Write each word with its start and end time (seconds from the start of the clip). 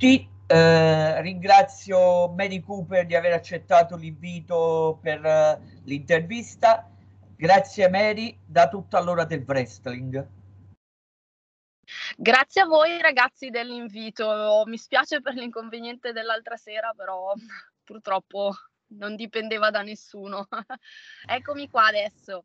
tutti. 0.00 0.28
Eh, 0.46 1.20
ringrazio 1.20 2.28
Mary 2.30 2.60
Cooper 2.60 3.06
di 3.06 3.14
aver 3.14 3.34
accettato 3.34 3.96
l'invito 3.96 4.98
per 5.00 5.22
uh, 5.22 5.62
l'intervista. 5.84 6.90
Grazie 7.36 7.88
Mary, 7.88 8.36
da 8.44 8.68
tutta 8.68 9.00
l'ora 9.00 9.24
del 9.24 9.44
wrestling. 9.46 10.26
Grazie 12.16 12.62
a 12.62 12.66
voi 12.66 13.00
ragazzi 13.00 13.50
dell'invito. 13.50 14.64
Mi 14.66 14.78
spiace 14.78 15.20
per 15.20 15.34
l'inconveniente 15.34 16.12
dell'altra 16.12 16.56
sera, 16.56 16.92
però 16.96 17.32
purtroppo 17.84 18.52
non 18.88 19.14
dipendeva 19.14 19.70
da 19.70 19.82
nessuno. 19.82 20.48
Eccomi 21.28 21.68
qua 21.68 21.86
adesso. 21.86 22.44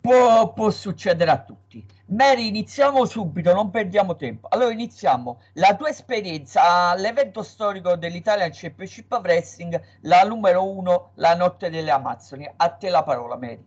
Può, 0.00 0.52
può, 0.52 0.70
succedere 0.70 1.30
a 1.30 1.42
tutti. 1.42 1.97
Mary, 2.10 2.46
iniziamo 2.46 3.04
subito, 3.04 3.52
non 3.52 3.70
perdiamo 3.70 4.16
tempo. 4.16 4.48
Allora 4.50 4.72
iniziamo. 4.72 5.42
La 5.54 5.76
tua 5.76 5.90
esperienza 5.90 6.88
all'evento 6.90 7.42
storico 7.42 7.96
dell'Italian 7.96 8.50
Championship 8.50 9.12
Wrestling, 9.22 9.78
la 10.02 10.22
numero 10.22 10.64
uno, 10.66 11.12
la 11.16 11.34
notte 11.34 11.68
delle 11.68 11.90
Amazzoni. 11.90 12.50
A 12.56 12.70
te 12.70 12.88
la 12.88 13.02
parola, 13.02 13.36
Mary. 13.36 13.62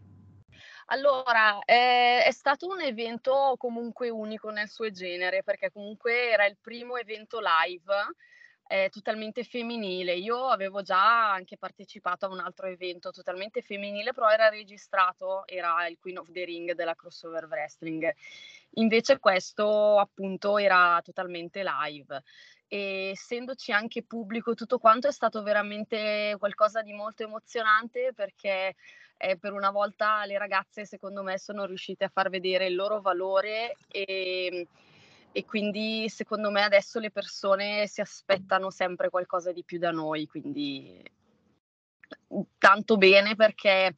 Allora, 0.87 1.59
eh, 1.63 2.23
è 2.23 2.31
stato 2.31 2.67
un 2.67 2.81
evento 2.81 3.53
comunque 3.57 4.09
unico 4.09 4.49
nel 4.49 4.69
suo 4.69 4.89
genere, 4.89 5.43
perché 5.43 5.71
comunque 5.71 6.31
era 6.31 6.45
il 6.47 6.57
primo 6.59 6.97
evento 6.97 7.39
live 7.39 7.93
eh, 8.71 8.87
totalmente 8.89 9.43
femminile. 9.43 10.15
Io 10.15 10.47
avevo 10.47 10.81
già 10.81 11.29
anche 11.33 11.57
partecipato 11.57 12.25
a 12.25 12.29
un 12.29 12.39
altro 12.39 12.67
evento 12.67 13.11
totalmente 13.11 13.61
femminile, 13.61 14.13
però 14.13 14.29
era 14.29 14.47
registrato, 14.47 15.45
era 15.45 15.85
il 15.87 15.97
Queen 15.99 16.19
of 16.19 16.31
the 16.31 16.45
Ring 16.45 16.71
della 16.71 16.95
crossover 16.95 17.47
wrestling. 17.47 18.09
Invece 18.75 19.19
questo 19.19 19.99
appunto 19.99 20.57
era 20.57 21.01
totalmente 21.03 21.63
live 21.63 22.23
e 22.69 23.09
essendoci 23.09 23.73
anche 23.73 24.03
pubblico 24.03 24.53
tutto 24.53 24.79
quanto 24.79 25.09
è 25.09 25.11
stato 25.11 25.43
veramente 25.43 26.37
qualcosa 26.39 26.81
di 26.81 26.93
molto 26.93 27.23
emozionante 27.23 28.13
perché 28.15 28.75
eh, 29.17 29.37
per 29.37 29.51
una 29.51 29.71
volta 29.71 30.23
le 30.23 30.37
ragazze 30.37 30.85
secondo 30.85 31.21
me 31.21 31.37
sono 31.37 31.65
riuscite 31.65 32.05
a 32.05 32.11
far 32.13 32.29
vedere 32.29 32.67
il 32.67 32.75
loro 32.75 33.01
valore 33.01 33.75
e 33.89 34.65
e 35.31 35.45
quindi 35.45 36.09
secondo 36.09 36.51
me 36.51 36.63
adesso 36.63 36.99
le 36.99 37.11
persone 37.11 37.87
si 37.87 38.01
aspettano 38.01 38.69
sempre 38.69 39.09
qualcosa 39.09 39.51
di 39.51 39.63
più 39.63 39.79
da 39.79 39.91
noi, 39.91 40.27
quindi 40.27 41.01
mhmm, 42.27 42.41
tanto 42.57 42.97
bene 42.97 43.35
perché 43.35 43.95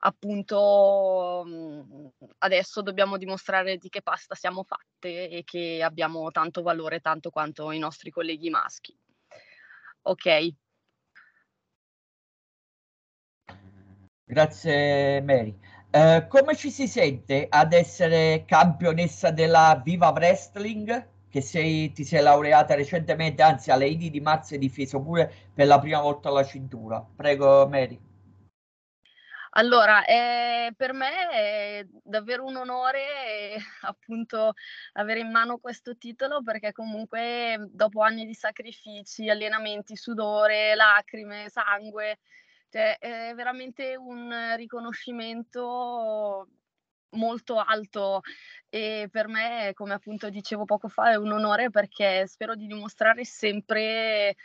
appunto 0.00 1.42
mhmm, 1.44 2.08
adesso 2.38 2.82
dobbiamo 2.82 3.16
dimostrare 3.16 3.76
di 3.76 3.88
che 3.88 4.02
pasta 4.02 4.34
siamo 4.34 4.62
fatte 4.62 5.28
e 5.28 5.42
che 5.44 5.82
abbiamo 5.82 6.30
tanto 6.30 6.62
valore 6.62 7.00
tanto 7.00 7.30
quanto 7.30 7.70
i 7.72 7.78
nostri 7.78 8.10
colleghi 8.10 8.50
maschi. 8.50 8.96
Ok. 10.02 10.54
Grazie 14.24 15.20
Mary. 15.22 15.58
Eh, 15.98 16.28
come 16.28 16.54
ci 16.54 16.70
si 16.70 16.86
sente 16.86 17.48
ad 17.50 17.72
essere 17.72 18.44
campionessa 18.46 19.32
della 19.32 19.80
Viva 19.82 20.10
Wrestling? 20.10 21.08
Che 21.28 21.40
sei, 21.40 21.90
ti 21.90 22.04
sei 22.04 22.22
laureata 22.22 22.76
recentemente, 22.76 23.42
anzi 23.42 23.72
alle 23.72 23.88
Idi 23.88 24.08
di 24.08 24.20
marzo 24.20 24.54
hai 24.54 24.60
difeso 24.60 25.02
pure 25.02 25.28
per 25.52 25.66
la 25.66 25.80
prima 25.80 26.00
volta 26.00 26.30
la 26.30 26.44
cintura. 26.44 27.04
Prego, 27.16 27.66
Mary. 27.66 27.98
Allora, 29.52 30.04
eh, 30.04 30.72
per 30.76 30.92
me 30.92 31.28
è 31.30 31.86
davvero 32.04 32.44
un 32.44 32.54
onore 32.54 33.54
eh, 33.54 33.56
appunto 33.82 34.52
avere 34.92 35.18
in 35.18 35.32
mano 35.32 35.58
questo 35.58 35.96
titolo 35.96 36.44
perché 36.44 36.70
comunque 36.70 37.66
dopo 37.72 38.02
anni 38.02 38.24
di 38.24 38.34
sacrifici, 38.34 39.28
allenamenti, 39.28 39.96
sudore, 39.96 40.76
lacrime, 40.76 41.48
sangue, 41.48 42.18
cioè, 42.70 42.98
è 42.98 43.32
veramente 43.34 43.96
un 43.96 44.54
riconoscimento 44.56 46.48
molto 47.10 47.58
alto 47.58 48.20
e 48.68 49.08
per 49.10 49.28
me, 49.28 49.72
come 49.74 49.94
appunto 49.94 50.28
dicevo 50.28 50.64
poco 50.64 50.88
fa, 50.88 51.12
è 51.12 51.16
un 51.16 51.32
onore 51.32 51.70
perché 51.70 52.26
spero 52.26 52.54
di 52.54 52.66
dimostrare 52.66 53.24
sempre 53.24 54.36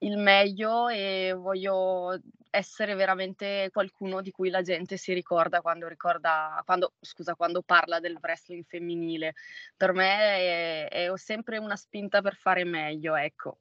il 0.00 0.16
meglio 0.16 0.88
e 0.88 1.34
voglio 1.36 2.18
essere 2.50 2.94
veramente 2.94 3.68
qualcuno 3.72 4.20
di 4.20 4.30
cui 4.30 4.48
la 4.50 4.62
gente 4.62 4.96
si 4.96 5.12
ricorda 5.12 5.60
quando 5.60 5.88
ricorda 5.88 6.62
quando, 6.64 6.94
scusa, 7.00 7.34
quando 7.34 7.62
parla 7.62 8.00
del 8.00 8.18
wrestling 8.20 8.64
femminile. 8.64 9.34
Per 9.76 9.92
me 9.92 10.88
è, 10.88 10.88
è 10.88 11.16
sempre 11.16 11.58
una 11.58 11.76
spinta 11.76 12.20
per 12.22 12.36
fare 12.36 12.64
meglio, 12.64 13.14
ecco. 13.16 13.58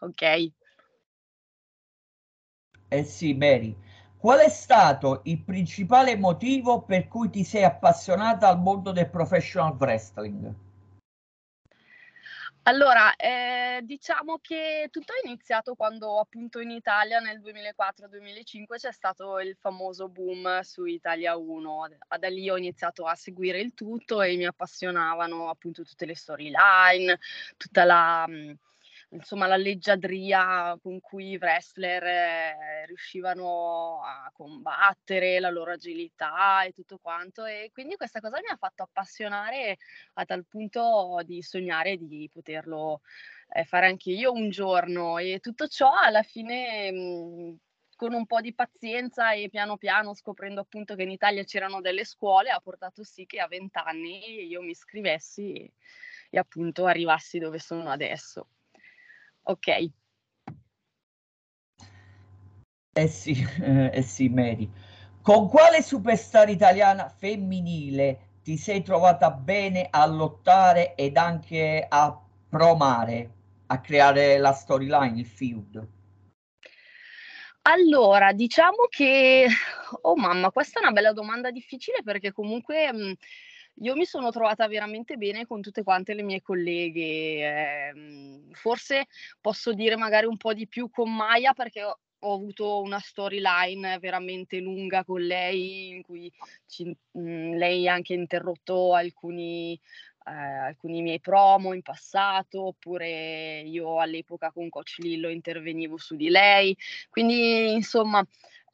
Ok. 0.00 0.50
Eh 2.88 3.04
sì, 3.04 3.34
Mary. 3.34 3.76
Qual 4.16 4.38
è 4.38 4.48
stato 4.48 5.20
il 5.24 5.42
principale 5.42 6.16
motivo 6.16 6.82
per 6.82 7.08
cui 7.08 7.30
ti 7.30 7.44
sei 7.44 7.64
appassionata 7.64 8.48
al 8.48 8.58
mondo 8.58 8.92
del 8.92 9.08
professional 9.08 9.76
wrestling? 9.78 10.54
Allora, 12.68 13.14
eh, 13.14 13.80
diciamo 13.84 14.38
che 14.40 14.88
tutto 14.90 15.12
è 15.12 15.24
iniziato 15.24 15.76
quando 15.76 16.18
appunto 16.18 16.58
in 16.58 16.70
Italia 16.70 17.20
nel 17.20 17.40
2004-2005 17.40 18.76
c'è 18.76 18.90
stato 18.90 19.38
il 19.38 19.56
famoso 19.56 20.08
boom 20.08 20.60
su 20.62 20.84
Italia 20.84 21.36
1. 21.36 21.88
Da 22.18 22.28
lì 22.28 22.50
ho 22.50 22.56
iniziato 22.56 23.06
a 23.06 23.14
seguire 23.14 23.60
il 23.60 23.72
tutto 23.72 24.20
e 24.20 24.36
mi 24.36 24.46
appassionavano 24.46 25.48
appunto 25.48 25.84
tutte 25.84 26.06
le 26.06 26.16
storyline, 26.16 27.18
tutta 27.56 27.84
la... 27.84 28.26
Mh, 28.26 28.56
insomma 29.16 29.46
la 29.46 29.56
leggiadria 29.56 30.78
con 30.80 31.00
cui 31.00 31.30
i 31.30 31.36
wrestler 31.36 32.02
eh, 32.04 32.86
riuscivano 32.86 34.02
a 34.02 34.30
combattere, 34.32 35.40
la 35.40 35.50
loro 35.50 35.72
agilità 35.72 36.62
e 36.64 36.72
tutto 36.72 36.98
quanto 36.98 37.44
e 37.44 37.70
quindi 37.72 37.96
questa 37.96 38.20
cosa 38.20 38.38
mi 38.38 38.48
ha 38.48 38.56
fatto 38.56 38.82
appassionare 38.82 39.78
a 40.14 40.24
tal 40.24 40.44
punto 40.46 41.20
di 41.24 41.42
sognare 41.42 41.96
di 41.96 42.28
poterlo 42.32 43.00
eh, 43.52 43.64
fare 43.64 43.86
anche 43.86 44.10
io 44.10 44.32
un 44.32 44.50
giorno 44.50 45.18
e 45.18 45.38
tutto 45.40 45.66
ciò 45.66 45.92
alla 45.92 46.22
fine 46.22 46.90
mh, 46.92 46.96
mhmm, 46.96 47.56
con 47.96 48.12
un 48.12 48.26
po' 48.26 48.40
di 48.40 48.54
pazienza 48.54 49.32
e 49.32 49.48
piano 49.48 49.78
piano 49.78 50.14
scoprendo 50.14 50.60
appunto 50.60 50.94
che 50.94 51.02
in 51.02 51.10
Italia 51.10 51.44
c'erano 51.44 51.80
delle 51.80 52.04
scuole 52.04 52.50
ha 52.50 52.60
portato 52.60 53.02
sì 53.02 53.24
che 53.24 53.40
a 53.40 53.46
vent'anni 53.48 54.44
io 54.46 54.60
mi 54.62 54.70
iscrivessi 54.70 55.52
e, 55.52 55.72
e 56.30 56.38
appunto 56.38 56.84
arrivassi 56.86 57.38
dove 57.38 57.58
sono 57.58 57.90
adesso. 57.90 58.48
Ok. 59.46 59.68
Eh 62.92 63.08
sì, 63.08 63.46
eh 63.60 64.02
sì, 64.02 64.28
Mary. 64.28 64.70
Con 65.22 65.48
quale 65.48 65.82
superstar 65.82 66.48
italiana 66.48 67.08
femminile 67.08 68.38
ti 68.42 68.56
sei 68.56 68.82
trovata 68.82 69.30
bene 69.30 69.88
a 69.90 70.06
lottare 70.06 70.94
ed 70.94 71.16
anche 71.16 71.84
a 71.88 72.16
promare, 72.48 73.30
a 73.66 73.80
creare 73.80 74.38
la 74.38 74.52
storyline, 74.52 75.18
il 75.18 75.26
feud? 75.26 75.88
Allora, 77.62 78.32
diciamo 78.32 78.86
che, 78.88 79.46
oh 80.02 80.16
mamma, 80.16 80.50
questa 80.50 80.78
è 80.78 80.82
una 80.82 80.92
bella 80.92 81.12
domanda 81.12 81.50
difficile 81.50 82.02
perché 82.04 82.32
comunque 82.32 82.92
mh, 82.92 83.14
io 83.80 83.94
mi 83.94 84.04
sono 84.04 84.30
trovata 84.30 84.66
veramente 84.68 85.16
bene 85.16 85.46
con 85.46 85.60
tutte 85.60 85.82
quante 85.82 86.14
le 86.14 86.22
mie 86.22 86.42
colleghe. 86.42 87.88
Ehm, 87.88 88.50
forse 88.52 89.06
posso 89.40 89.72
dire 89.72 89.96
magari 89.96 90.26
un 90.26 90.36
po' 90.36 90.54
di 90.54 90.66
più 90.66 90.88
con 90.90 91.14
Maya 91.14 91.52
perché 91.52 91.82
ho, 91.82 91.98
ho 92.20 92.34
avuto 92.34 92.80
una 92.80 92.98
storyline 92.98 93.98
veramente 93.98 94.58
lunga 94.60 95.04
con 95.04 95.20
lei 95.20 95.88
in 95.88 96.02
cui 96.02 96.32
ci, 96.66 96.84
mh, 96.84 97.20
mhmm, 97.20 97.54
lei 97.56 97.88
ha 97.88 97.92
anche 97.92 98.14
interrotto 98.14 98.94
alcuni, 98.94 99.78
eh, 100.26 100.30
alcuni 100.32 101.02
miei 101.02 101.20
promo 101.20 101.72
in 101.74 101.82
passato, 101.82 102.66
oppure 102.68 103.60
io 103.60 104.00
all'epoca 104.00 104.50
con 104.52 104.68
Coach 104.70 104.96
Lillo 104.98 105.28
intervenivo 105.28 105.98
su 105.98 106.16
di 106.16 106.28
lei. 106.30 106.76
Quindi, 107.10 107.72
insomma, 107.72 108.26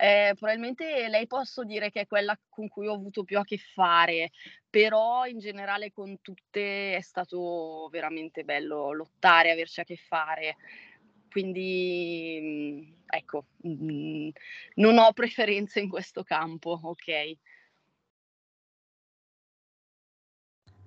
eh, 0.02 0.34
probabilmente 0.36 1.06
lei 1.08 1.28
posso 1.28 1.62
dire 1.62 1.90
che 1.92 2.00
è 2.00 2.06
quella 2.08 2.36
con 2.48 2.66
cui 2.66 2.88
ho 2.88 2.92
avuto 2.94 3.22
più 3.22 3.38
a 3.38 3.44
che 3.44 3.56
fare, 3.56 4.32
però 4.68 5.26
in 5.26 5.38
generale 5.38 5.92
con 5.92 6.20
tutte 6.20 6.96
è 6.96 7.00
stato 7.00 7.88
veramente 7.88 8.42
bello 8.42 8.90
lottare, 8.92 9.52
averci 9.52 9.78
a 9.80 9.84
che 9.84 9.94
fare. 9.96 10.56
Quindi 11.30 12.38
mhmm, 12.42 13.02
ecco, 13.06 13.44
mh, 13.58 14.28
non 14.74 14.98
ho 14.98 15.12
preferenze 15.12 15.78
in 15.78 15.88
questo 15.88 16.24
campo, 16.24 16.80
ok? 16.82 17.36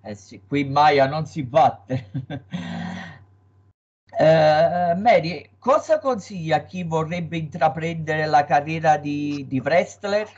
Eh 0.02 0.16
sì, 0.16 0.42
qui 0.46 0.66
Maya 0.66 1.08
non 1.08 1.26
si 1.26 1.42
batte. 1.44 2.12
Eh, 4.18 4.94
Mary, 4.96 5.50
cosa 5.60 6.00
consiglia 6.00 6.58
a 6.58 6.64
chi 6.64 6.84
vorrebbe 6.84 7.38
intraprendere 7.38 8.26
la 8.26 8.46
carriera 8.46 8.98
di, 8.98 9.46
di 9.48 9.60
wrestler? 9.60 10.30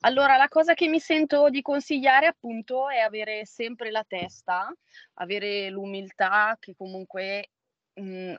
Allora, 0.00 0.36
la 0.36 0.48
cosa 0.48 0.74
che 0.74 0.86
mi 0.86 1.00
sento 1.00 1.48
di 1.48 1.62
consigliare 1.62 2.26
appunto 2.26 2.90
è 2.90 2.98
avere 2.98 3.46
sempre 3.46 3.90
la 3.90 4.04
testa, 4.06 4.70
avere 5.14 5.70
l'umiltà 5.70 6.56
che 6.60 6.74
comunque 6.76 7.48
mh, 7.94 8.02
mhmm, 8.02 8.36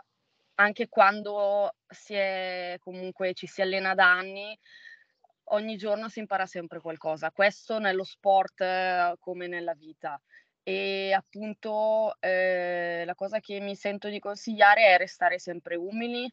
anche 0.59 0.87
quando 0.87 1.73
si 1.87 2.13
è, 2.13 2.77
comunque 2.79 3.33
ci 3.33 3.47
si 3.47 3.61
allena 3.61 3.95
da 3.95 4.11
anni, 4.11 4.57
ogni 5.49 5.75
giorno 5.75 6.07
si 6.09 6.19
impara 6.19 6.45
sempre 6.45 6.79
qualcosa. 6.79 7.31
Questo 7.31 7.79
nello 7.79 8.03
sport 8.03 9.17
come 9.19 9.47
nella 9.47 9.73
vita. 9.73 10.19
E 10.67 11.13
appunto 11.13 12.19
eh, 12.19 13.03
la 13.05 13.15
cosa 13.15 13.39
che 13.39 13.61
mi 13.61 13.73
sento 13.73 14.09
di 14.09 14.19
consigliare 14.19 14.87
è 14.87 14.97
restare 14.97 15.39
sempre 15.39 15.77
umili, 15.77 16.29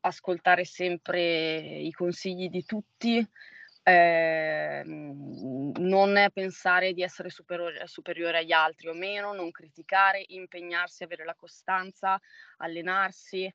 ascoltare 0.00 0.64
sempre 0.64 1.20
i 1.78 1.92
consigli 1.92 2.48
di 2.48 2.64
tutti, 2.64 3.24
eh, 3.84 4.82
non 4.84 6.28
pensare 6.32 6.92
di 6.92 7.02
essere 7.02 7.30
superiore, 7.30 7.86
superiore 7.86 8.38
agli 8.38 8.50
altri 8.50 8.88
o 8.88 8.94
meno, 8.94 9.32
non 9.32 9.52
criticare, 9.52 10.24
impegnarsi, 10.26 11.04
avere 11.04 11.24
la 11.24 11.36
costanza, 11.36 12.20
allenarsi 12.56 13.48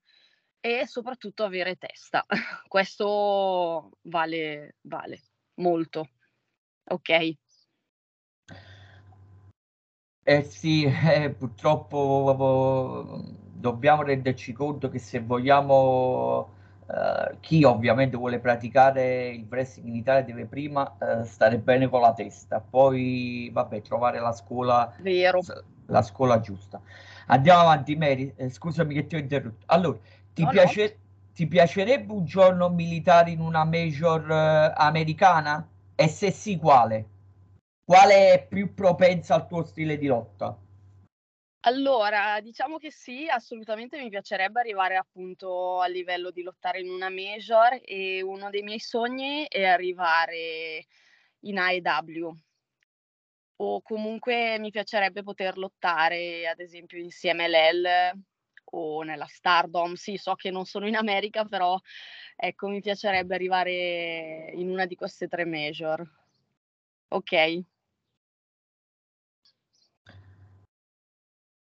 e 0.62 0.88
soprattutto 0.88 1.44
avere 1.44 1.75
testa. 1.75 2.25
Questo 2.70 3.98
vale, 4.04 4.78
vale 4.84 5.22
molto. 5.56 6.08
Ok. 6.86 7.43
Eh 10.25 10.44
sì, 10.44 10.86
eh, 10.86 11.31
purtroppo 11.31 13.22
dobbiamo 13.52 14.04
renderci 14.04 14.54
conto 14.54 14.88
che 14.90 14.98
se 15.00 15.20
vogliamo, 15.20 16.54
eh, 16.88 17.38
chi 17.42 17.64
ovviamente 17.66 18.16
vuole 18.16 18.40
praticare 18.40 19.28
il 19.30 19.46
wrestling 19.50 19.90
in 19.90 19.96
Italia 19.96 20.24
deve 20.24 20.46
prima 20.46 20.96
eh, 20.98 21.25
stare 21.25 21.60
bene 21.60 21.90
con 21.90 22.00
la 22.02 22.14
testa, 22.14 22.62
poi 22.62 23.50
vabbè, 23.52 23.81
trovare 23.81 24.20
la 24.22 24.31
scuola, 24.31 24.94
la 25.88 26.02
scuola 26.02 26.40
giusta. 26.40 26.81
Andiamo 27.28 27.62
avanti, 27.62 27.96
Mary, 27.98 28.34
eh, 28.38 28.50
scusami 28.50 28.94
che 28.94 29.06
ti 29.08 29.16
ho 29.16 29.20
interrotto. 29.20 29.66
Allora, 29.68 30.00
ti, 30.34 30.44
No, 30.44 30.52
no. 30.52 30.54
piace- 30.54 31.00
ti 31.34 31.48
piacerebbe 31.48 32.14
un 32.14 32.24
giorno 32.25 32.70
militare 32.70 33.31
in 33.31 33.42
una 33.42 33.66
major 33.66 34.30
eh, 34.31 34.74
americana? 34.75 35.68
E 35.96 36.08
se 36.08 36.31
sì, 36.31 36.58
quale? 36.58 37.08
Quale 37.86 38.34
è 38.34 38.48
più 38.48 38.74
propensa 38.74 39.36
al 39.36 39.48
tuo 39.48 39.64
stile 39.64 39.98
di 39.98 40.08
lotta? 40.08 40.58
Allora, 41.66 42.40
diciamo 42.42 42.78
che 42.78 42.92
sì, 42.92 43.28
assolutamente 43.30 43.98
mi 43.98 44.10
piacerebbe 44.10 44.60
arrivare 44.60 44.96
appunto 44.96 45.80
a 45.80 45.88
livello 45.88 46.32
di 46.32 46.44
lottare 46.44 46.82
in 46.82 46.90
una 46.90 47.10
major 47.10 47.80
e 47.84 48.22
uno 48.22 48.50
dei 48.50 48.64
miei 48.64 48.80
sogni 48.80 49.46
è 49.48 49.64
arrivare 49.66 50.86
in 51.42 51.58
AEW 51.58 52.38
o 53.58 53.82
comunque 53.82 54.58
mi 54.60 54.72
piacerebbe 54.72 55.24
poter 55.24 55.58
lottare 55.58 56.48
ad 56.48 56.60
esempio 56.60 56.98
in 56.98 57.10
CMLL 57.10 58.12
o 58.72 59.04
nella 59.04 59.26
Stardom. 59.28 59.94
Sì, 59.94 60.18
so 60.18 60.36
che 60.36 60.52
non 60.52 60.66
sono 60.66 60.88
in 60.88 60.96
America, 60.96 61.46
però 61.46 61.80
ecco, 62.36 62.68
mi 62.68 62.82
piacerebbe 62.82 63.36
arrivare 63.36 64.52
in 64.56 64.70
una 64.70 64.86
di 64.86 64.96
queste 64.96 65.28
tre 65.28 65.46
major. 65.46 66.06
Ok. 67.10 67.64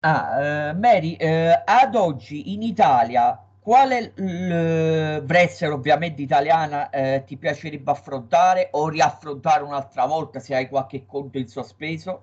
Ah, 0.04 0.69
eh, 0.70 0.72
Mary, 0.75 1.14
eh, 1.14 1.62
ad 1.64 1.94
oggi 1.94 2.52
in 2.52 2.62
Italia, 2.62 3.38
quale 3.60 4.12
l- 4.16 5.25
wrestler 5.28 5.72
ovviamente 5.72 6.22
italiana 6.22 6.90
eh, 6.90 7.22
ti 7.25 7.37
piacerebbe 7.37 7.90
affrontare 7.93 8.69
o 8.72 8.88
riaffrontare 8.88 9.62
un'altra 9.62 10.04
volta 10.06 10.40
se 10.40 10.54
hai 10.56 10.69
qualche 10.69 11.06
conto 11.06 11.38
in 11.38 11.46
sospeso? 11.49 12.22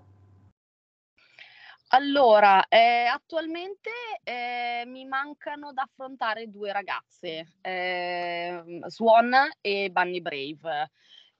Allora, 1.92 2.68
eh, 2.68 3.06
attualmente 3.06 3.90
eh, 4.24 4.84
mi 4.86 5.06
mancano 5.06 5.74
da 5.74 5.84
affrontare 5.84 6.50
due 6.50 6.72
ragazze, 6.72 7.56
eh, 7.62 8.64
Swan 8.88 9.34
e 9.62 9.90
Bunny 9.92 10.22
Brave. 10.22 10.92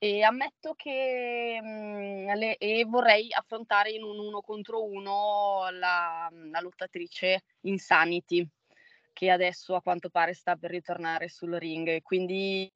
E 0.02 0.24
ammetto 0.24 0.76
che 0.76 1.60
mh, 1.62 2.34
le, 2.36 2.58
e 2.58 2.86
vorrei 2.86 3.28
affrontare 3.34 3.92
in 3.92 4.02
un 4.02 4.18
uno 4.18 4.40
contro 4.40 4.82
uno 4.84 5.68
la, 5.72 6.30
la 6.32 6.60
lottatrice 6.62 7.44
Insanity, 7.62 8.48
che 9.12 9.30
adesso 9.30 9.76
a 9.76 9.82
quanto 9.82 10.10
pare 10.10 10.34
sta 10.34 10.56
per 10.56 10.72
ritornare 10.72 11.28
sul 11.28 11.54
ring. 11.56 12.02
Quindi 12.02 12.72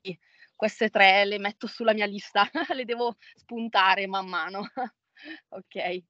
queste 0.54 0.90
tre 0.90 1.24
le 1.24 1.40
metto 1.40 1.66
sulla 1.66 1.94
mia 1.94 2.06
lista, 2.06 2.50
le 2.75 2.84
devo 2.84 3.16
spuntare 3.36 4.06
man 4.06 4.28
mano. 4.28 4.68
ok. 5.50 6.04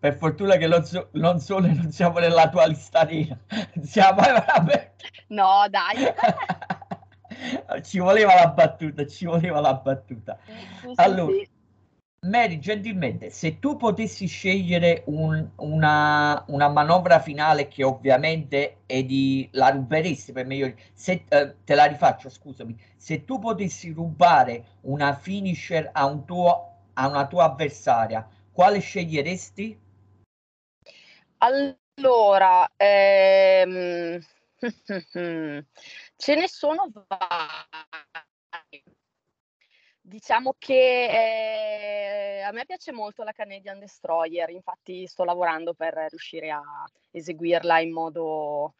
Per 0.00 0.14
fortuna 0.16 0.56
che 0.56 0.66
non, 0.66 0.84
so, 0.84 1.08
non 1.12 1.40
sono 1.40 1.66
non 1.66 1.90
siamo 1.90 2.18
nella 2.18 2.48
tua 2.48 2.66
lista 2.66 3.04
nera. 3.04 3.38
Siamo 3.82 4.20
veramente... 4.20 4.96
No, 5.28 5.66
dai. 5.68 5.96
Ci 7.82 7.98
voleva 7.98 8.34
la 8.34 8.48
battuta, 8.48 9.06
ci 9.06 9.26
voleva 9.26 9.60
la 9.60 9.74
battuta. 9.74 10.38
Allora. 10.96 11.32
Mary, 12.22 12.58
gentilmente, 12.58 13.30
se 13.30 13.58
tu 13.60 13.78
potessi 13.78 14.26
scegliere 14.26 15.04
un- 15.06 15.48
una, 15.56 16.44
una 16.48 16.68
manovra 16.68 17.18
finale 17.18 17.66
che 17.66 17.82
ovviamente 17.82 18.80
è 18.84 19.02
di... 19.02 19.48
la 19.52 19.70
ruberesti 19.70 20.30
per 20.32 20.44
meglio... 20.44 20.74
Se, 20.92 21.24
eh, 21.26 21.54
te 21.64 21.74
la 21.74 21.86
rifaccio, 21.86 22.28
scusami. 22.28 22.78
Se 22.94 23.24
tu 23.24 23.38
potessi 23.38 23.90
rubare 23.92 24.64
una 24.82 25.14
finisher 25.14 25.88
a, 25.94 26.04
un 26.04 26.26
tuo, 26.26 26.74
a 26.92 27.08
una 27.08 27.26
tua 27.26 27.44
avversaria, 27.44 28.28
quale 28.52 28.80
sceglieresti? 28.80 29.80
Allora, 31.38 32.70
ehm, 32.76 34.20
ce 36.20 36.34
ne 36.34 36.48
sono 36.48 36.90
vari. 37.08 38.84
Diciamo 40.02 40.54
che 40.58 41.06
eh, 41.06 42.42
a 42.42 42.52
me 42.52 42.66
piace 42.66 42.92
molto 42.92 43.22
la 43.22 43.32
Canadian 43.32 43.78
Destroyer, 43.78 44.50
infatti 44.50 45.06
sto 45.06 45.24
lavorando 45.24 45.72
per 45.72 45.94
riuscire 46.10 46.50
a 46.50 46.62
eseguirla 47.10 47.80
in 47.80 47.92
modo, 47.92 48.74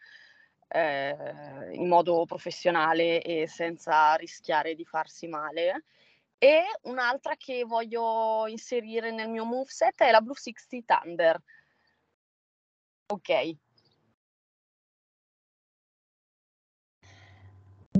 eh, 0.69 1.70
in 1.72 1.88
modo 1.88 2.26
professionale 2.26 3.22
e 3.22 3.46
senza 3.46 4.14
rischiare 4.16 4.75
di 4.75 4.84
farsi 4.84 5.26
male. 5.26 5.84
E 6.36 6.64
un'altra 6.82 7.36
che 7.36 7.64
voglio 7.64 8.46
inserire 8.48 9.10
nel 9.12 9.31
mio 9.31 9.46
moveset 9.46 10.02
è 10.02 10.10
la 10.10 10.20
Blue 10.20 10.36
60 10.36 11.00
Thunder. 11.02 11.43
Ok. 13.06 13.56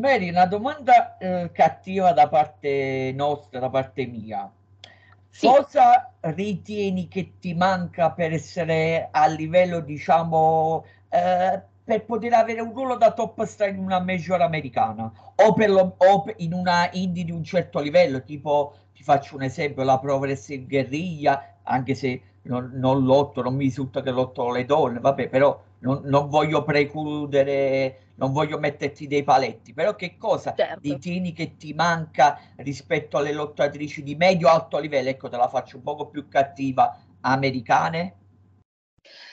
Mary, 0.01 0.31
una 0.31 0.47
domanda 0.47 1.17
eh, 1.19 1.51
cattiva 1.53 2.13
da 2.13 2.29
parte 2.29 3.13
nostra, 3.15 3.61
da 3.61 3.71
parte 3.71 4.07
mia. 4.07 4.51
Sì. 5.29 5.47
Cosa 5.47 6.13
ritieni 6.21 7.07
che 7.07 7.35
ti 7.39 7.55
manca 7.55 8.11
per 8.11 8.33
essere 8.33 9.09
a 9.11 9.27
livello, 9.29 9.81
diciamo, 9.81 10.85
eh, 11.09 11.63
per 11.85 12.05
poter 12.05 12.33
avere 12.33 12.61
un 12.61 12.73
ruolo 12.73 12.97
da 12.97 13.13
top 13.13 13.45
star 13.45 13.69
in 13.69 13.79
una 13.79 14.01
major 14.01 14.41
americana 14.41 15.13
o, 15.35 15.53
per 15.53 15.71
lo, 15.71 15.95
o 15.97 16.25
in 16.39 16.53
una 16.53 16.89
indie 16.93 17.25
di 17.25 17.31
un 17.31 17.45
certo 17.45 17.81
livello, 17.81 18.23
tipo 18.23 18.75
ti 18.95 19.03
faccio 19.03 19.37
un 19.37 19.43
esempio, 19.43 19.83
la 19.83 19.99
Pro 19.99 20.17
Wrestling 20.17 20.69
Guerriglia, 20.69 21.57
anche 21.63 21.95
se 21.95 22.23
non, 22.43 22.71
non 22.75 23.05
lotto, 23.05 23.43
non 23.43 23.55
mi 23.55 23.65
risulta 23.65 24.03
che 24.03 24.11
lotto 24.11 24.51
le 24.51 24.65
donne, 24.65 25.01
vabbè, 25.01 25.29
però 25.29 25.59
non, 25.81 26.03
non 26.05 26.29
voglio 26.29 26.63
precludere, 26.63 28.13
non 28.17 28.33
voglio 28.33 28.59
metterti 28.59 29.07
dei 29.07 29.23
paletti, 29.23 29.73
però 29.73 29.95
che 29.95 30.17
cosa 30.17 30.55
Certo. 30.55 30.81
ritieni 30.81 31.33
che 31.33 31.57
ti 31.57 31.73
manca 31.73 32.39
rispetto 32.57 33.19
alle 33.19 33.33
lottatrici 33.33 34.03
di 34.03 34.15
medio-alto 34.15 34.79
livello? 34.79 35.09
Ecco, 35.09 35.29
te 35.29 35.37
la 35.37 35.49
faccio 35.49 35.77
un 35.77 35.83
poco 35.83 36.09
più 36.09 36.29
cattiva, 36.29 36.99
americane? 37.21 38.17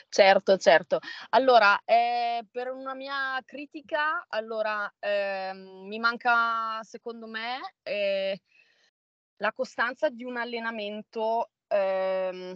Certo, 0.10 0.58
certo. 0.58 1.00
Allora, 1.32 1.82
eh, 1.84 2.46
per 2.50 2.72
una 2.72 2.96
mia 2.96 3.42
critica, 3.46 4.26
allora, 4.30 4.92
ehm, 5.00 5.86
mi 5.86 6.00
manca, 6.00 6.82
secondo 6.84 7.28
me, 7.28 7.60
eh, 7.84 8.40
la 9.38 9.52
costanza 9.52 10.10
di 10.10 10.24
un 10.24 10.38
allenamento, 10.38 11.52
ehm, 11.68 12.56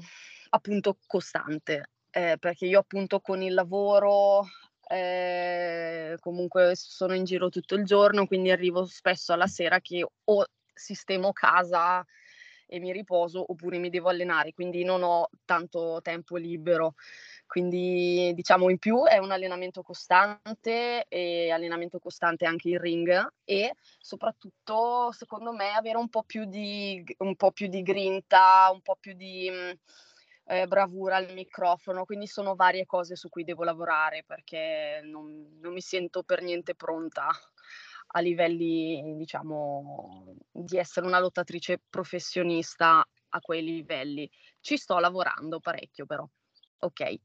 appunto, 0.50 0.98
costante. 1.06 1.90
Eh, 2.12 2.38
perché 2.40 2.66
io, 2.66 2.80
appunto, 2.80 3.22
con 3.22 3.42
il 3.42 3.54
lavoro, 3.54 4.46
eh, 4.90 6.18
comunque 6.20 6.74
sono 6.76 7.16
in 7.16 7.24
giro 7.24 7.50
tutto 7.50 7.76
il 7.76 7.86
giorno, 7.86 8.28
quindi 8.28 8.52
arrivo 8.52 8.86
spesso 8.86 9.32
alla 9.32 9.48
sera 9.48 9.80
che 9.80 10.06
o 10.26 10.46
sistemo 10.74 11.32
casa 11.32 12.06
e 12.68 12.80
mi 12.80 12.92
riposo 12.92 13.44
oppure 13.52 13.78
mi 13.78 13.90
devo 13.90 14.10
allenare, 14.10 14.54
quindi 14.54 14.84
non 14.84 15.04
ho 15.04 15.30
tanto 15.46 16.00
tempo 16.02 16.38
libero. 16.38 16.96
Quindi 17.46 18.32
diciamo 18.34 18.70
in 18.70 18.78
più 18.78 19.04
è 19.04 19.18
un 19.18 19.32
allenamento 19.32 19.82
costante 19.82 21.06
e 21.10 21.52
allenamento 21.52 22.00
costante 22.00 22.46
anche 22.46 22.70
in 22.70 22.80
ring 22.80 23.34
e 23.44 23.74
soprattutto 24.00 25.12
secondo 25.12 25.52
me 25.52 25.72
avere 25.72 25.98
un 25.98 26.08
po' 26.08 26.24
più 26.24 26.46
di, 26.46 27.04
un 27.18 27.36
po 27.36 27.52
più 27.52 27.68
di 27.68 27.82
grinta, 27.82 28.70
un 28.72 28.80
po' 28.82 28.96
più 28.98 29.14
di 29.14 29.50
mm, 29.52 29.72
eh, 30.46 30.68
bravura 30.68 31.16
al 31.18 31.34
microfono, 31.34 32.06
quindi 32.06 32.28
sono 32.28 32.56
varie 32.56 32.86
cose 32.86 33.16
su 33.16 33.30
cui 33.30 33.44
devo 33.44 33.64
lavorare 33.64 34.24
perché 34.26 35.02
non, 35.04 35.58
non 35.60 35.74
mi 35.74 35.82
sento 35.82 36.24
per 36.24 36.42
niente 36.42 36.76
pronta 36.76 37.28
a 38.14 38.20
livelli, 38.20 39.16
diciamo, 39.16 40.36
di 40.52 40.78
essere 40.78 41.06
una 41.06 41.20
lottatrice 41.20 41.80
professionista 41.90 43.06
a 43.30 43.40
quei 43.40 43.64
livelli. 43.64 44.30
Ci 44.60 44.78
sto 44.78 45.00
lavorando 45.00 45.60
parecchio 45.60 46.06
però. 46.06 46.28
Ok. 46.80 47.20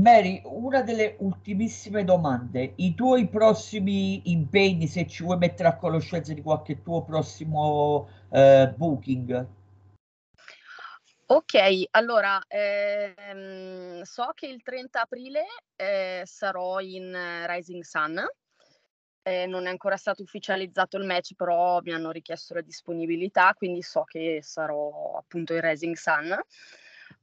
Mary, 0.00 0.42
una 0.44 0.82
delle 0.82 1.16
ultimissime 1.20 2.04
domande. 2.04 2.74
I 2.76 2.94
tuoi 2.94 3.28
prossimi 3.28 4.30
impegni, 4.30 4.86
se 4.86 5.06
ci 5.06 5.24
vuoi 5.24 5.38
mettere 5.38 5.70
a 5.70 5.76
conoscenza 5.76 6.34
di 6.34 6.42
qualche 6.42 6.82
tuo 6.82 7.02
prossimo 7.02 8.06
eh, 8.30 8.72
booking? 8.76 9.46
Ok, 11.28 11.54
allora 11.90 12.40
ehm, 12.46 14.02
so 14.02 14.30
che 14.32 14.46
il 14.46 14.62
30 14.62 15.00
aprile 15.00 15.44
eh, 15.74 16.22
sarò 16.24 16.78
in 16.78 17.44
Rising 17.48 17.82
Sun. 17.82 18.24
Eh, 19.22 19.46
non 19.46 19.66
è 19.66 19.70
ancora 19.70 19.96
stato 19.96 20.22
ufficializzato 20.22 20.96
il 20.98 21.04
match, 21.04 21.34
però 21.34 21.80
mi 21.82 21.92
hanno 21.92 22.12
richiesto 22.12 22.54
la 22.54 22.60
disponibilità, 22.60 23.54
quindi 23.54 23.82
so 23.82 24.04
che 24.04 24.38
sarò 24.40 25.16
appunto 25.18 25.52
in 25.52 25.62
Rising 25.62 25.96
Sun. 25.96 26.38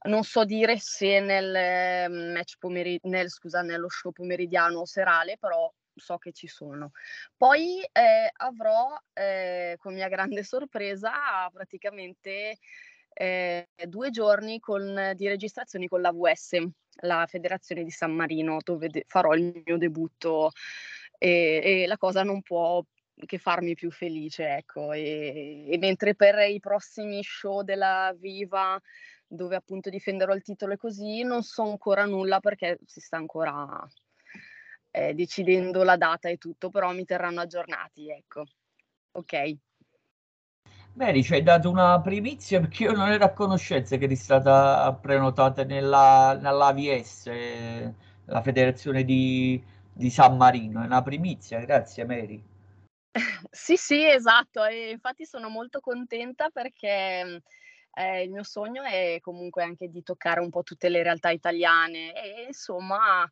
Non 0.10 0.24
so 0.24 0.44
dire 0.44 0.78
se 0.80 1.22
nel 1.22 1.56
ehm, 1.56 2.32
match 2.34 2.58
pomeri- 2.58 3.00
nel, 3.04 3.30
scusa, 3.30 3.62
nello 3.62 3.88
show 3.88 4.12
pomeridiano 4.12 4.80
o 4.80 4.86
serale, 4.86 5.38
però 5.38 5.72
so 5.96 6.18
che 6.18 6.34
ci 6.34 6.48
sono. 6.48 6.92
Poi 7.38 7.82
eh, 7.90 8.30
avrò, 8.34 8.98
eh, 9.14 9.78
con 9.80 9.94
mia 9.94 10.10
grande 10.10 10.44
sorpresa, 10.44 11.50
praticamente 11.54 12.58
eh, 13.14 13.68
due 13.88 14.10
giorni 14.10 14.60
con, 14.60 15.14
di 15.16 15.28
registrazioni 15.28 15.88
con 15.88 16.02
la 16.02 16.12
VS, 16.12 16.64
la 17.02 17.26
Federazione 17.28 17.84
di 17.84 17.92
San 17.92 18.12
Marino, 18.12 18.58
dove 18.64 18.90
de- 18.90 19.04
farò 19.08 19.34
il 19.34 19.62
mio 19.66 19.78
debutto 19.78 20.52
e, 21.18 21.62
e, 21.64 21.88
la 21.88 21.98
cosa 21.98 22.24
non 22.24 22.42
può 22.42 22.84
che 23.26 23.38
farmi 23.38 23.76
più 23.76 23.92
felice, 23.92 24.48
ecco. 24.56 24.92
E, 24.92 25.66
e 25.70 25.78
mentre 25.78 26.16
per 26.16 26.40
i 26.50 26.60
prossimi 26.60 27.22
show 27.24 27.62
della 27.62 28.14
Viva 28.18 28.80
dove 29.26 29.56
appunto 29.56 29.90
difenderò 29.90 30.34
il 30.34 30.44
titolo 30.44 30.74
e 30.74 30.78
così, 30.78 31.24
non 31.24 31.42
so 31.44 31.64
ancora 31.64 32.06
nulla 32.06 32.40
perché 32.40 32.78
si 32.86 33.00
sta 33.00 33.18
ancora 33.18 33.88
eh, 34.92 35.14
decidendo 35.14 35.84
la 35.84 35.98
data 35.98 36.30
e 36.30 36.38
tutto, 36.38 36.70
però 36.70 36.92
mi 36.94 37.04
terranno 37.04 37.42
aggiornati, 37.42 38.10
ecco. 38.10 38.44
Ok. 39.14 39.56
Mary, 40.96 41.24
ci 41.24 41.34
hai 41.34 41.42
dato 41.42 41.72
una 41.72 42.00
primizia 42.02 42.60
perché 42.60 42.84
io 42.84 42.92
non 42.92 43.10
ero 43.10 43.26
a 43.26 43.34
conoscenza 43.34 43.98
che 43.98 44.04
eri 44.04 44.16
stata 44.16 44.94
prenotata 44.94 45.64
nella, 45.64 46.38
nell'AVS, 46.40 47.32
la 48.26 48.42
federazione 48.44 49.04
di, 49.04 49.62
di 49.92 50.10
San 50.12 50.38
Marino. 50.38 50.84
È 50.84 50.86
una 50.86 51.02
primizia, 51.02 51.60
grazie 51.62 52.06
Mary. 52.06 52.44
Sì, 53.50 53.76
sì, 53.76 54.08
esatto, 54.08 54.64
e 54.66 54.92
infatti 54.92 55.26
sono 55.26 55.50
molto 55.50 55.80
contenta 55.80 56.50
perché 56.50 57.42
eh, 57.96 58.24
il 58.24 58.30
mio 58.30 58.44
sogno 58.44 58.84
è 58.84 59.18
comunque 59.20 59.64
anche 59.64 59.90
di 59.90 60.04
toccare 60.04 60.42
un 60.42 60.52
po' 60.52 60.62
tutte 60.62 60.90
le 60.90 61.02
realtà 61.02 61.32
italiane 61.32 62.14
e 62.14 62.44
insomma 62.48 63.28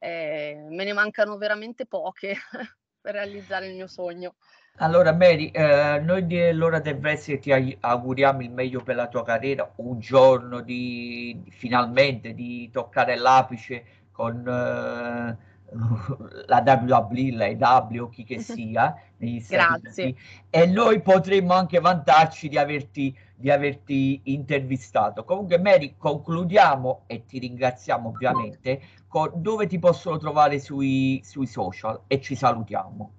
eh, 0.00 0.66
me 0.68 0.84
ne 0.84 0.92
mancano 0.92 1.36
veramente 1.36 1.86
poche 1.86 2.36
per 3.00 3.14
realizzare 3.14 3.68
il 3.68 3.76
mio 3.76 3.86
sogno. 3.86 4.34
Allora 4.80 5.12
Mary, 5.12 5.48
eh, 5.48 5.98
noi 6.04 6.24
dell'ora 6.24 6.78
del 6.78 6.98
wrestling 7.02 7.40
ti 7.40 7.76
auguriamo 7.80 8.42
il 8.42 8.52
meglio 8.52 8.80
per 8.80 8.94
la 8.94 9.08
tua 9.08 9.24
carriera, 9.24 9.68
un 9.76 9.98
giorno 9.98 10.60
di, 10.60 11.36
di 11.42 11.50
finalmente 11.50 12.32
di 12.32 12.70
toccare 12.70 13.16
l'apice 13.16 13.84
con 14.12 14.38
eh, 14.46 15.36
la 16.46 16.62
WWE, 16.64 17.32
la 17.32 17.46
EW 17.46 18.04
o 18.04 18.08
chi 18.08 18.22
che 18.22 18.38
sia 18.40 18.94
negli 19.16 19.40
Stati 19.40 19.80
Uniti 19.84 20.16
e 20.48 20.66
noi 20.66 21.00
potremmo 21.00 21.54
anche 21.54 21.80
vantarci 21.80 22.48
di 22.48 22.56
averti, 22.56 23.12
di 23.34 23.50
averti 23.50 24.20
intervistato. 24.26 25.24
Comunque 25.24 25.58
Mary, 25.58 25.96
concludiamo 25.98 27.02
e 27.08 27.24
ti 27.24 27.40
ringraziamo 27.40 28.10
ovviamente 28.10 28.80
con 29.08 29.32
dove 29.34 29.66
ti 29.66 29.80
possono 29.80 30.18
trovare 30.18 30.60
sui, 30.60 31.20
sui 31.24 31.48
social 31.48 32.02
e 32.06 32.20
ci 32.20 32.36
salutiamo. 32.36 33.17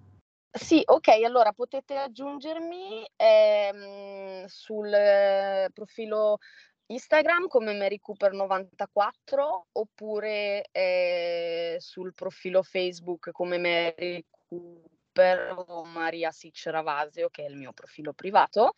Sì, 0.52 0.82
ok, 0.84 1.08
allora 1.24 1.54
potete 1.54 1.96
aggiungermi 1.96 3.08
ehm, 3.16 4.46
sul 4.46 4.92
eh, 4.92 5.70
profilo 5.72 6.40
Instagram 6.88 7.48
come 7.48 7.74
Mary 7.76 8.00
Cooper 8.00 8.34
94 8.34 9.68
oppure 9.74 10.68
eh, 10.72 11.78
sul 11.80 12.16
profilo 12.16 12.64
Facebook 12.64 13.30
come 13.32 13.60
Mary 13.60 14.26
Cooper 14.48 15.54
o 15.68 15.84
Maria 15.86 16.32
Sitch 16.32 16.66
Ravasio 16.66 17.30
che 17.30 17.46
è 17.46 17.50
il 17.50 17.56
mio 17.56 17.72
profilo 17.72 18.14
privato 18.14 18.74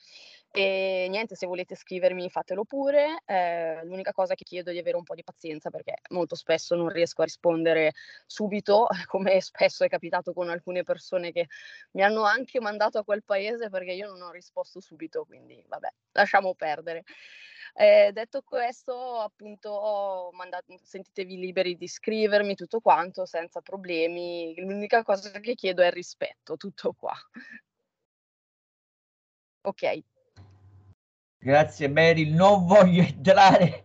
e 0.54 1.08
niente 1.10 1.36
se 1.36 1.48
volete 1.48 1.76
scrivermi 1.76 2.30
fatelo 2.30 2.66
pure 2.66 3.22
eh, 3.26 3.80
l'unica 3.86 4.12
cosa 4.12 4.36
che 4.36 4.44
chiedo 4.44 4.70
è 4.70 4.74
di 4.74 4.80
avere 4.80 4.98
un 4.98 5.04
po' 5.04 5.16
di 5.16 5.24
pazienza 5.24 5.70
perché 5.70 5.96
molto 6.10 6.36
spesso 6.36 6.76
non 6.76 6.90
riesco 6.90 7.22
a 7.22 7.26
rispondere 7.26 7.94
subito 8.26 8.88
come 9.08 9.40
spesso 9.40 9.86
è 9.86 9.88
capitato 9.88 10.34
con 10.34 10.50
alcune 10.50 10.84
persone 10.84 11.32
che 11.32 11.48
mi 11.92 12.04
hanno 12.04 12.24
anche 12.24 12.60
mandato 12.60 12.98
a 12.98 13.04
quel 13.06 13.24
paese 13.24 13.70
perché 13.70 13.94
io 13.94 14.10
non 14.10 14.22
ho 14.22 14.32
risposto 14.32 14.82
subito 14.82 15.24
quindi 15.26 15.64
vabbè 15.68 15.90
lasciamo 16.12 16.54
perdere 16.54 17.04
eh, 17.74 18.12
detto 18.14 18.42
questo, 18.42 19.20
appunto, 19.20 20.30
mandato, 20.34 20.78
sentitevi 20.84 21.38
liberi 21.38 21.78
di 21.78 21.88
scrivermi 21.88 22.56
tutto 22.56 22.82
quanto 22.82 23.26
senza 23.26 23.62
problemi. 23.62 24.54
L'unica 24.58 25.04
cosa 25.04 25.32
che 25.40 25.56
chiedo 25.56 25.82
è 25.82 25.86
il 25.88 25.92
rispetto, 25.94 26.58
tutto 26.58 26.94
qua. 26.94 27.14
ok. 29.64 30.04
Grazie 31.44 31.88
Mary, 31.88 32.30
non 32.30 32.68
voglio 32.68 33.02
entrare 33.02 33.84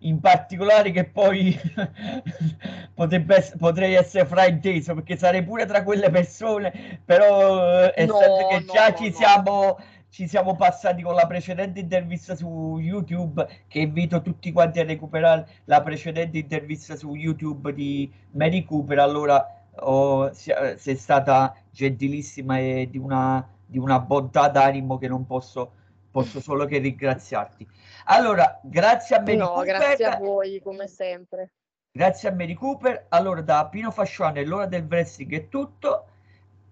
in 0.00 0.18
particolare 0.18 0.90
che 0.92 1.04
poi 1.04 1.54
potrebbe 2.94 3.52
potrei 3.58 3.92
essere 3.92 4.24
frainteso 4.24 4.94
perché 4.94 5.18
sarei 5.18 5.44
pure 5.44 5.66
tra 5.66 5.82
quelle 5.82 6.08
persone, 6.08 7.02
però 7.04 7.90
eh, 7.90 8.06
no, 8.06 8.18
essendo 8.18 8.46
che 8.48 8.58
no, 8.60 8.72
già 8.72 8.88
no, 8.88 8.96
ci 8.96 9.12
siamo 9.12 9.76
ci 10.08 10.26
siamo 10.26 10.56
passati 10.56 11.02
con 11.02 11.14
la 11.14 11.26
precedente 11.26 11.80
intervista 11.80 12.34
su 12.34 12.78
YouTube, 12.80 13.46
che 13.68 13.80
invito 13.80 14.22
tutti 14.22 14.50
quanti 14.50 14.80
a 14.80 14.84
recuperare 14.84 15.46
la 15.64 15.82
precedente 15.82 16.38
intervista 16.38 16.96
su 16.96 17.14
YouTube 17.14 17.74
di 17.74 18.10
Mary 18.32 18.64
Cooper. 18.64 18.98
Allora 18.98 19.46
oh, 19.80 20.32
sei 20.32 20.96
stata 20.96 21.54
gentilissima 21.70 22.58
e 22.58 22.88
di 22.90 22.98
una, 22.98 23.46
di 23.64 23.78
una 23.78 24.00
bontà 24.00 24.48
d'animo 24.48 24.98
che 24.98 25.06
non 25.06 25.26
posso, 25.26 25.72
posso 26.10 26.40
solo 26.40 26.66
che 26.66 26.78
ringraziarti. 26.78 27.66
Allora, 28.06 28.60
grazie 28.62 29.16
a 29.16 29.20
Mary 29.20 29.36
no, 29.36 29.52
Cooper. 29.52 29.78
grazie 29.78 30.04
a 30.04 30.16
voi 30.16 30.60
come 30.62 30.86
sempre. 30.86 31.52
Grazie 31.92 32.28
a 32.28 32.32
Mary 32.32 32.54
Cooper. 32.54 33.06
Allora, 33.08 33.40
da 33.40 33.66
Pino 33.68 33.90
Fascione, 33.90 34.44
l'ora 34.44 34.66
del 34.66 34.86
wrestling 34.88 35.32
è 35.34 35.48
tutto. 35.48 36.06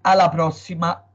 Alla 0.02 0.28
prossima. 0.28 1.07